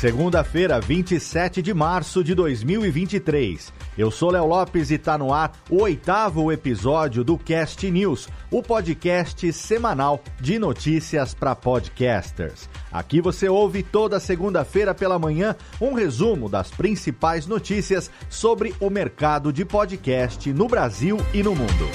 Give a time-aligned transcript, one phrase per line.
[0.00, 3.72] Segunda-feira, 27 de março de 2023.
[3.96, 8.62] Eu sou Léo Lopes e está no ar o oitavo episódio do Cast News, o
[8.62, 12.68] podcast semanal de notícias para podcasters.
[12.92, 19.52] Aqui você ouve toda segunda-feira pela manhã um resumo das principais notícias sobre o mercado
[19.52, 21.88] de podcast no Brasil e no mundo.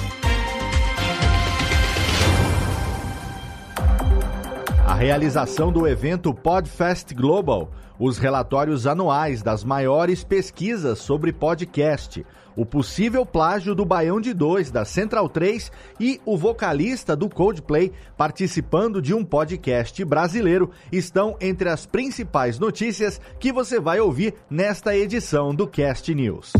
[4.87, 12.25] A realização do evento Podfest Global os relatórios anuais das maiores pesquisas sobre podcast,
[12.55, 17.91] o possível plágio do Baião de 2 da Central 3 e o vocalista do Coldplay
[18.17, 24.95] participando de um podcast brasileiro estão entre as principais notícias que você vai ouvir nesta
[24.95, 26.53] edição do Cast News.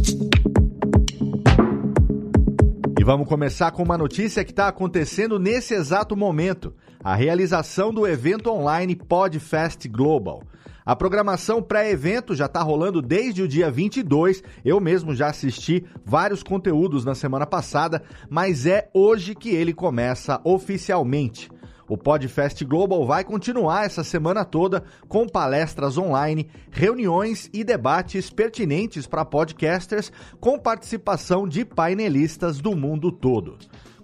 [2.99, 8.05] E vamos começar com uma notícia que está acontecendo nesse exato momento: a realização do
[8.05, 10.43] evento online Podfest Global.
[10.89, 14.41] A programação pré-evento já está rolando desde o dia 22.
[14.65, 20.41] Eu mesmo já assisti vários conteúdos na semana passada, mas é hoje que ele começa
[20.43, 21.47] oficialmente.
[21.87, 29.05] O Podfest Global vai continuar essa semana toda com palestras online, reuniões e debates pertinentes
[29.05, 33.59] para podcasters com participação de painelistas do mundo todo.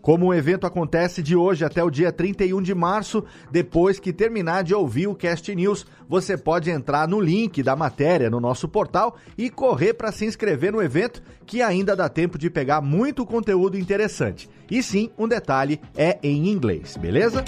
[0.05, 4.63] Como o evento acontece de hoje até o dia 31 de março, depois que terminar
[4.63, 9.15] de ouvir o Cast News, você pode entrar no link da matéria no nosso portal
[9.35, 13.79] e correr para se inscrever no evento, que ainda dá tempo de pegar muito conteúdo
[13.79, 14.47] interessante.
[14.69, 17.43] E sim, um detalhe é em inglês, beleza?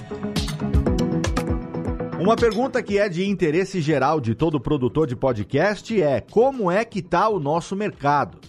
[2.20, 6.84] Uma pergunta que é de interesse geral de todo produtor de podcast é: como é
[6.84, 8.40] que está o nosso mercado?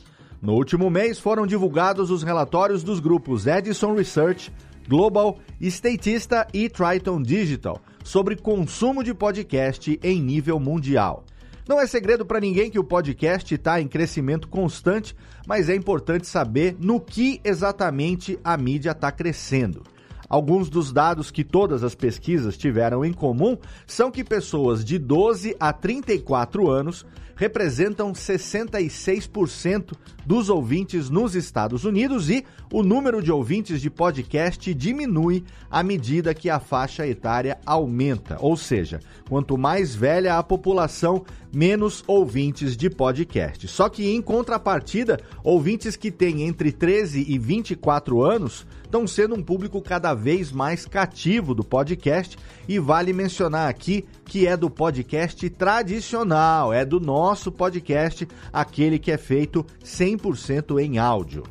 [0.41, 4.53] No último mês foram divulgados os relatórios dos grupos Edison Research,
[4.89, 11.25] Global, Statista e Triton Digital sobre consumo de podcast em nível mundial.
[11.69, 15.15] Não é segredo para ninguém que o podcast está em crescimento constante,
[15.47, 19.83] mas é importante saber no que exatamente a mídia está crescendo.
[20.29, 25.57] Alguns dos dados que todas as pesquisas tiveram em comum são que pessoas de 12
[25.59, 27.05] a 34 anos
[27.39, 29.93] representam 66%
[30.27, 36.35] dos ouvintes nos Estados Unidos e o número de ouvintes de podcast diminui à medida
[36.35, 38.37] que a faixa etária aumenta.
[38.41, 43.69] Ou seja, quanto mais velha a população, menos ouvintes de podcast.
[43.69, 49.43] Só que em contrapartida, ouvintes que têm entre 13 e 24 anos estão sendo um
[49.43, 55.49] público cada vez mais cativo do podcast e vale mencionar aqui que é do podcast
[55.51, 61.43] tradicional, é do nosso podcast, aquele que é feito 100% em áudio.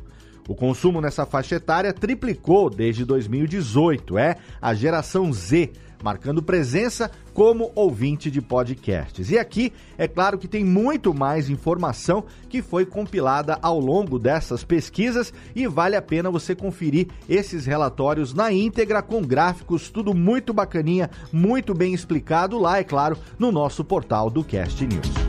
[0.48, 5.72] O consumo nessa faixa etária triplicou desde 2018, é a geração Z
[6.02, 9.30] marcando presença como ouvinte de podcasts.
[9.30, 14.64] E aqui, é claro que tem muito mais informação que foi compilada ao longo dessas
[14.64, 20.52] pesquisas e vale a pena você conferir esses relatórios na íntegra com gráficos, tudo muito
[20.52, 25.27] bacaninha, muito bem explicado lá, é claro, no nosso portal do Cast News.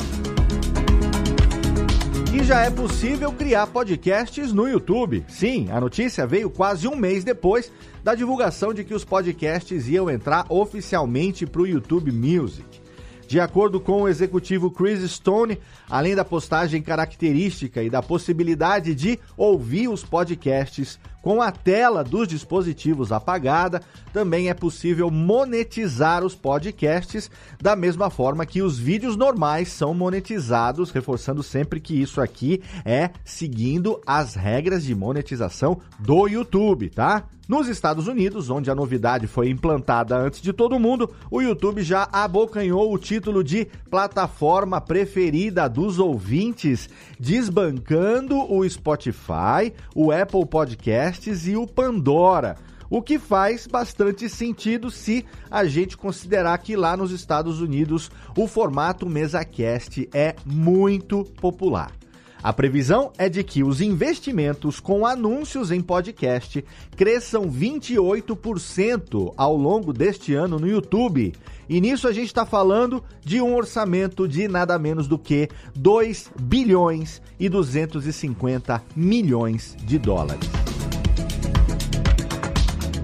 [2.50, 5.24] Já é possível criar podcasts no YouTube.
[5.28, 7.72] Sim, a notícia veio quase um mês depois
[8.04, 12.82] da divulgação de que os podcasts iam entrar oficialmente para o YouTube Music.
[13.28, 19.20] De acordo com o executivo Chris Stone, além da postagem característica e da possibilidade de
[19.38, 23.82] ouvir os podcasts com a tela dos dispositivos apagada,
[24.14, 27.30] também é possível monetizar os podcasts
[27.62, 33.12] da mesma forma que os vídeos normais são monetizados, reforçando sempre que isso aqui é
[33.24, 37.26] seguindo as regras de monetização do YouTube, tá?
[37.50, 42.08] Nos Estados Unidos, onde a novidade foi implantada antes de todo mundo, o YouTube já
[42.12, 46.88] abocanhou o título de plataforma preferida dos ouvintes,
[47.20, 50.46] desbancando o Spotify, o Apple
[51.48, 52.56] E o Pandora.
[52.90, 58.48] O que faz bastante sentido se a gente considerar que lá nos Estados Unidos o
[58.48, 61.92] formato MesaCast é muito popular.
[62.42, 66.64] A previsão é de que os investimentos com anúncios em podcast
[66.96, 71.34] cresçam 28% ao longo deste ano no YouTube
[71.68, 76.32] E nisso a gente está falando de um orçamento de nada menos do que 2
[76.40, 80.59] bilhões e 250 milhões de dólares.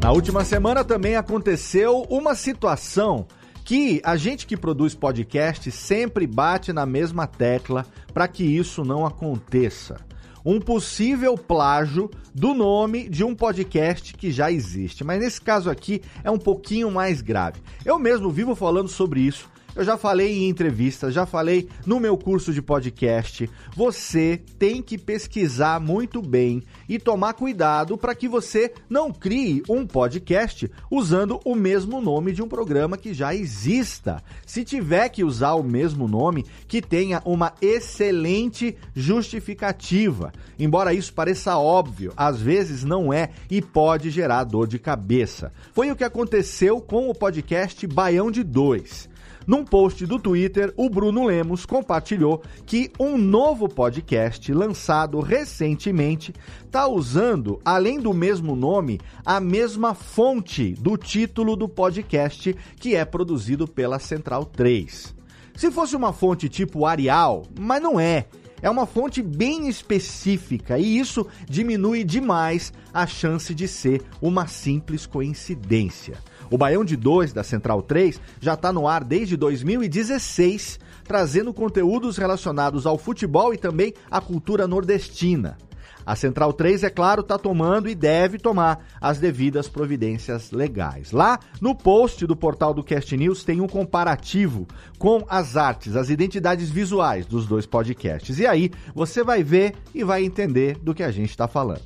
[0.05, 3.25] Na última semana também aconteceu uma situação
[3.63, 9.03] que a gente que produz podcast sempre bate na mesma tecla para que isso não
[9.03, 9.97] aconteça
[10.45, 15.03] um possível plágio do nome de um podcast que já existe.
[15.03, 17.59] Mas nesse caso aqui é um pouquinho mais grave.
[17.83, 22.17] Eu mesmo vivo falando sobre isso eu já falei em entrevistas, já falei no meu
[22.17, 23.49] curso de podcast.
[23.75, 29.85] Você tem que pesquisar muito bem e tomar cuidado para que você não crie um
[29.85, 34.23] podcast usando o mesmo nome de um programa que já exista.
[34.45, 40.31] Se tiver que usar o mesmo nome, que tenha uma excelente justificativa.
[40.57, 45.51] Embora isso pareça óbvio, às vezes não é e pode gerar dor de cabeça.
[45.73, 49.09] Foi o que aconteceu com o podcast Baião de Dois.
[49.47, 56.33] Num post do Twitter, o Bruno Lemos compartilhou que um novo podcast lançado recentemente
[56.65, 63.05] está usando, além do mesmo nome, a mesma fonte do título do podcast que é
[63.05, 65.13] produzido pela Central 3.
[65.55, 68.25] Se fosse uma fonte tipo Arial, mas não é
[68.65, 75.05] é uma fonte bem específica e isso diminui demais a chance de ser uma simples
[75.05, 76.17] coincidência.
[76.49, 82.17] O Baião de 2 da Central 3 já está no ar desde 2016, trazendo conteúdos
[82.17, 85.59] relacionados ao futebol e também à cultura nordestina.
[86.05, 91.11] A Central 3, é claro, está tomando e deve tomar as devidas providências legais.
[91.11, 94.67] Lá no post do portal do Cast News tem um comparativo
[94.99, 98.37] com as artes, as identidades visuais dos dois podcasts.
[98.39, 101.81] E aí você vai ver e vai entender do que a gente está falando.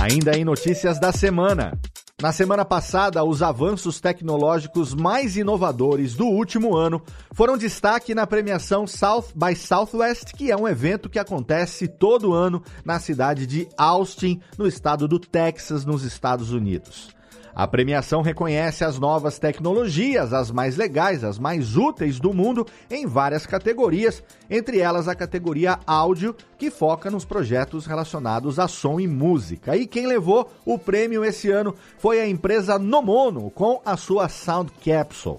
[0.00, 1.72] Ainda em notícias da semana.
[2.18, 7.02] Na semana passada, os avanços tecnológicos mais inovadores do último ano
[7.32, 12.62] foram destaque na premiação South by Southwest, que é um evento que acontece todo ano
[12.86, 17.14] na cidade de Austin, no estado do Texas, nos Estados Unidos.
[17.56, 23.06] A premiação reconhece as novas tecnologias, as mais legais, as mais úteis do mundo, em
[23.06, 29.08] várias categorias, entre elas a categoria áudio, que foca nos projetos relacionados a som e
[29.08, 29.74] música.
[29.74, 34.70] E quem levou o prêmio esse ano foi a empresa Nomono, com a sua Sound
[34.84, 35.38] Capsule.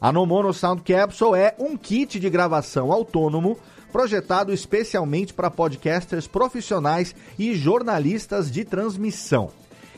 [0.00, 3.58] A Nomono Sound Capsule é um kit de gravação autônomo
[3.92, 9.50] projetado especialmente para podcasters profissionais e jornalistas de transmissão.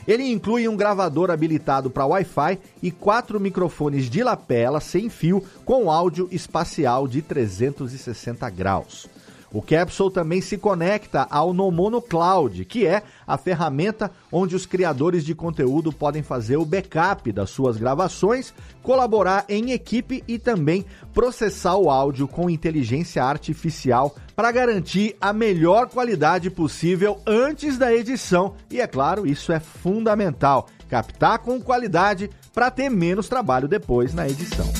[0.06, 5.90] Ele inclui um gravador habilitado para Wi-Fi e quatro microfones de lapela sem fio com
[5.90, 9.08] áudio espacial de 360 graus.
[9.52, 15.24] O Capsule também se conecta ao Nomono Cloud, que é a ferramenta onde os criadores
[15.24, 21.76] de conteúdo podem fazer o backup das suas gravações, colaborar em equipe e também processar
[21.76, 28.54] o áudio com inteligência artificial para garantir a melhor qualidade possível antes da edição.
[28.70, 34.28] E é claro, isso é fundamental, captar com qualidade para ter menos trabalho depois na
[34.28, 34.79] edição.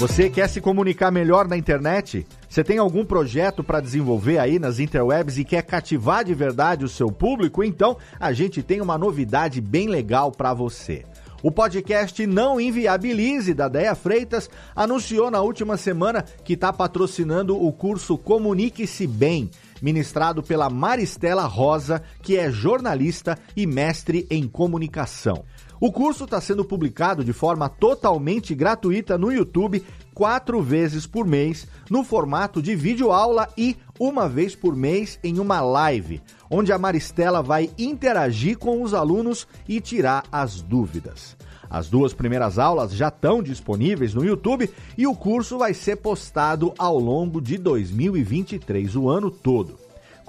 [0.00, 2.26] Você quer se comunicar melhor na internet?
[2.48, 6.88] Você tem algum projeto para desenvolver aí nas interwebs e quer cativar de verdade o
[6.88, 7.62] seu público?
[7.62, 11.04] Então, a gente tem uma novidade bem legal para você.
[11.42, 17.70] O podcast Não Inviabilize, da Deia Freitas, anunciou na última semana que está patrocinando o
[17.70, 19.50] curso Comunique-se Bem,
[19.82, 25.44] ministrado pela Maristela Rosa, que é jornalista e mestre em comunicação.
[25.80, 29.82] O curso está sendo publicado de forma totalmente gratuita no YouTube
[30.12, 35.62] quatro vezes por mês, no formato de videoaula e uma vez por mês em uma
[35.62, 36.20] live,
[36.50, 41.34] onde a Maristela vai interagir com os alunos e tirar as dúvidas.
[41.70, 44.68] As duas primeiras aulas já estão disponíveis no YouTube
[44.98, 49.79] e o curso vai ser postado ao longo de 2023, o ano todo.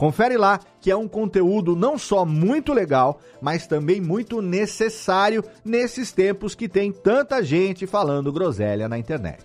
[0.01, 6.11] Confere lá que é um conteúdo não só muito legal, mas também muito necessário nesses
[6.11, 9.43] tempos que tem tanta gente falando groselha na internet.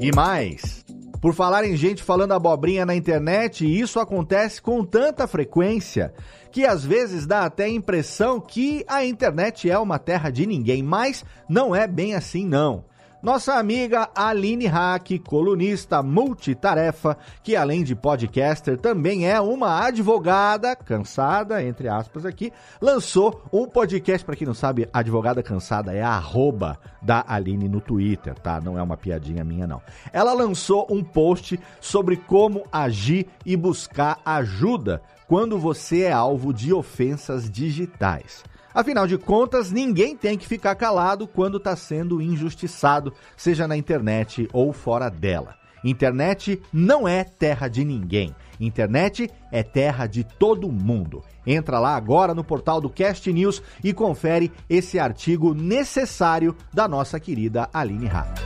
[0.00, 0.82] E mais,
[1.20, 6.14] por falar em gente falando abobrinha na internet, isso acontece com tanta frequência
[6.50, 10.82] que às vezes dá até a impressão que a internet é uma terra de ninguém,
[10.82, 12.82] mas não é bem assim não.
[13.22, 21.62] Nossa amiga Aline Hack, colunista multitarefa, que além de podcaster também é uma advogada cansada,
[21.62, 26.76] entre aspas aqui, lançou um podcast, para quem não sabe, advogada cansada é a arroba
[27.00, 28.60] da Aline no Twitter, tá?
[28.60, 29.80] Não é uma piadinha minha não.
[30.12, 36.72] Ela lançou um post sobre como agir e buscar ajuda quando você é alvo de
[36.72, 38.42] ofensas digitais.
[38.74, 44.48] Afinal de contas, ninguém tem que ficar calado quando está sendo injustiçado, seja na internet
[44.52, 45.56] ou fora dela.
[45.84, 48.34] Internet não é terra de ninguém.
[48.60, 51.24] Internet é terra de todo mundo.
[51.44, 57.18] Entra lá agora no portal do Cast News e confere esse artigo necessário da nossa
[57.18, 58.40] querida Aline Rapp.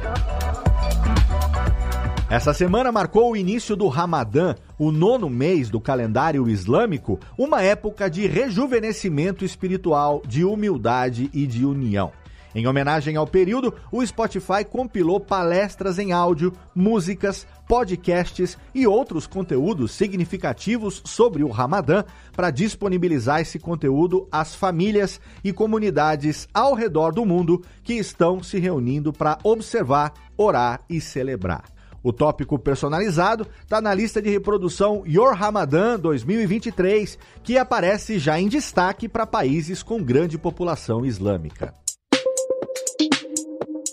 [2.28, 8.11] Essa semana marcou o início do Ramadã, o nono mês do calendário islâmico, uma época
[8.11, 12.11] de rejuvenescimento espiritual, de humildade e de união.
[12.52, 19.92] Em homenagem ao período, o Spotify compilou palestras em áudio, músicas, podcasts e outros conteúdos
[19.92, 22.02] significativos sobre o Ramadã
[22.33, 28.59] para disponibilizar esse conteúdo às famílias e comunidades ao redor do mundo que estão se
[28.59, 31.75] reunindo para observar, orar e celebrar.
[32.06, 38.46] O tópico personalizado está na lista de reprodução Your Ramadan 2023, que aparece já em
[38.46, 41.75] destaque para países com grande população islâmica.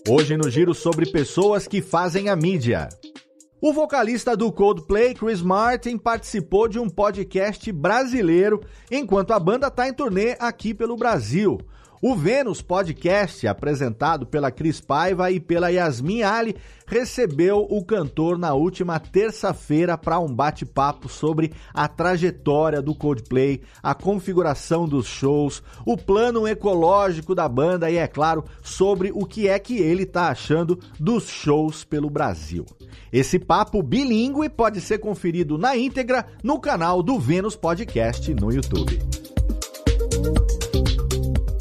[0.08, 2.88] Hoje no giro sobre pessoas que fazem a mídia.
[3.60, 9.90] O vocalista do Coldplay, Chris Martin, participou de um podcast brasileiro enquanto a banda está
[9.90, 11.58] em turnê aqui pelo Brasil.
[12.06, 16.54] O Vênus Podcast, apresentado pela Cris Paiva e pela Yasmin Ali,
[16.86, 23.96] recebeu o cantor na última terça-feira para um bate-papo sobre a trajetória do Coldplay, a
[23.96, 29.58] configuração dos shows, o plano ecológico da banda e, é claro, sobre o que é
[29.58, 32.66] que ele está achando dos shows pelo Brasil.
[33.14, 39.23] Esse papo bilíngue pode ser conferido na íntegra no canal do Vênus Podcast no YouTube.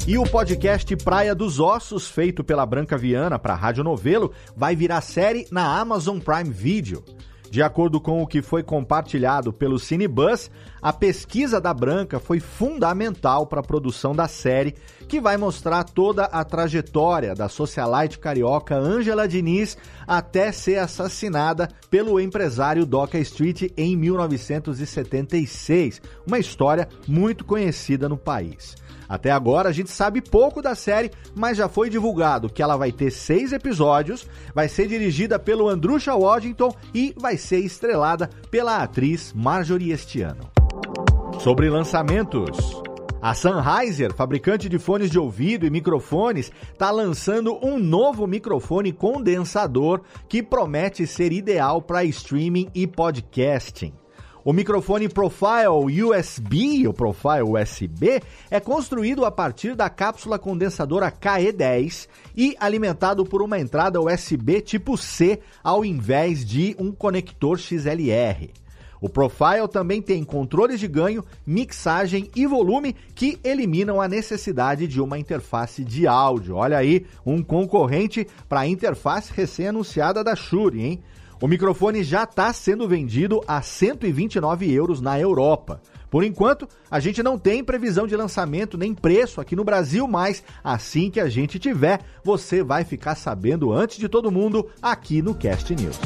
[0.05, 4.75] E o podcast Praia dos Ossos, feito pela Branca Viana para a Rádio Novelo, vai
[4.75, 7.01] virar série na Amazon Prime Video.
[7.49, 13.47] De acordo com o que foi compartilhado pelo Cinebus, a pesquisa da Branca foi fundamental
[13.47, 14.75] para a produção da série,
[15.07, 22.19] que vai mostrar toda a trajetória da socialite carioca Angela Diniz até ser assassinada pelo
[22.19, 28.82] empresário Doca Street em 1976, uma história muito conhecida no país.
[29.13, 32.91] Até agora a gente sabe pouco da série, mas já foi divulgado que ela vai
[32.91, 39.31] ter seis episódios, vai ser dirigida pelo Andrusha Waddington e vai ser estrelada pela atriz
[39.31, 40.49] Marjorie Estiano.
[41.39, 42.81] Sobre lançamentos.
[43.21, 50.01] A Sennheiser, fabricante de fones de ouvido e microfones, está lançando um novo microfone condensador
[50.27, 53.93] que promete ser ideal para streaming e podcasting.
[54.45, 58.21] O microfone Profile USB, o Profile USB,
[58.51, 64.97] é construído a partir da cápsula condensadora KE10 e alimentado por uma entrada USB tipo
[64.97, 68.51] C ao invés de um conector XLR.
[68.99, 74.99] O Profile também tem controles de ganho, mixagem e volume que eliminam a necessidade de
[74.99, 76.57] uma interface de áudio.
[76.57, 81.03] Olha aí, um concorrente para a interface recém-anunciada da Shure, hein?
[81.43, 85.81] O microfone já está sendo vendido a 129 euros na Europa.
[86.09, 90.41] Por enquanto, a gente não tem previsão de lançamento nem preço aqui no Brasil, mas
[90.63, 95.35] assim que a gente tiver, você vai ficar sabendo antes de todo mundo aqui no
[95.35, 95.99] Cast News.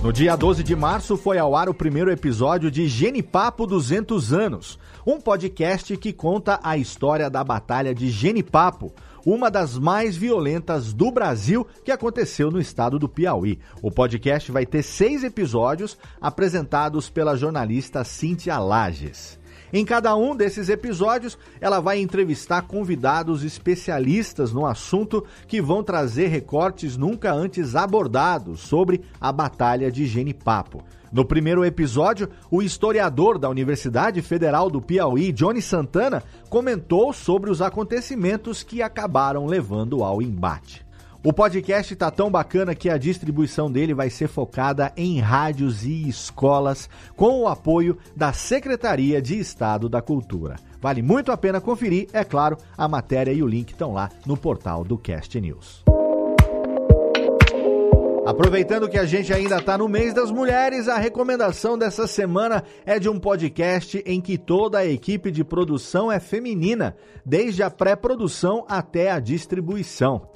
[0.00, 4.78] No dia 12 de março foi ao ar o primeiro episódio de Genipapo 200 anos,
[5.04, 8.92] um podcast que conta a história da Batalha de Genipapo,
[9.26, 13.58] uma das mais violentas do Brasil que aconteceu no estado do Piauí.
[13.82, 19.36] O podcast vai ter seis episódios apresentados pela jornalista Cíntia Lages.
[19.72, 26.28] Em cada um desses episódios, ela vai entrevistar convidados especialistas no assunto que vão trazer
[26.28, 30.82] recortes nunca antes abordados sobre a Batalha de Genipapo.
[31.12, 37.62] No primeiro episódio, o historiador da Universidade Federal do Piauí, Johnny Santana, comentou sobre os
[37.62, 40.87] acontecimentos que acabaram levando ao embate.
[41.24, 46.08] O podcast tá tão bacana que a distribuição dele vai ser focada em rádios e
[46.08, 50.54] escolas, com o apoio da Secretaria de Estado da Cultura.
[50.80, 54.36] Vale muito a pena conferir, é claro, a matéria e o link estão lá no
[54.36, 55.82] portal do Cast News.
[58.24, 63.00] Aproveitando que a gente ainda está no mês das mulheres, a recomendação dessa semana é
[63.00, 66.94] de um podcast em que toda a equipe de produção é feminina,
[67.26, 70.28] desde a pré-produção até a distribuição.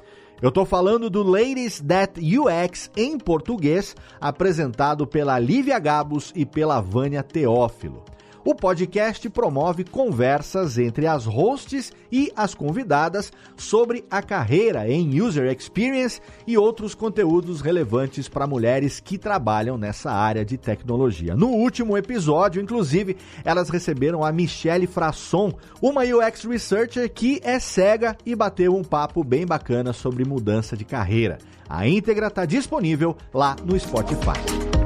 [0.43, 6.81] Eu estou falando do Ladies That UX em português, apresentado pela Lívia Gabos e pela
[6.81, 8.03] Vânia Teófilo.
[8.45, 15.51] O podcast promove conversas entre as hosts e as convidadas sobre a carreira em user
[15.51, 21.35] experience e outros conteúdos relevantes para mulheres que trabalham nessa área de tecnologia.
[21.35, 28.17] No último episódio, inclusive, elas receberam a Michelle Frasson, uma UX researcher que é cega
[28.27, 31.39] e bateu um papo bem bacana sobre mudança de carreira.
[31.69, 34.82] A íntegra está disponível lá no Spotify.